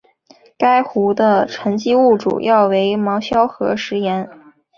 [0.57, 4.27] 该湖的沉积物主要为芒硝和石盐。